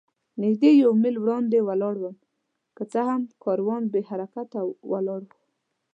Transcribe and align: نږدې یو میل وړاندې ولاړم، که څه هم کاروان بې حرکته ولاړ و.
نږدې 0.43 0.71
یو 0.83 0.91
میل 1.01 1.15
وړاندې 1.19 1.59
ولاړم، 1.69 2.15
که 2.75 2.83
څه 2.91 2.99
هم 3.09 3.21
کاروان 3.43 3.83
بې 3.91 4.01
حرکته 4.09 4.59
ولاړ 4.91 5.21
و. 5.27 5.31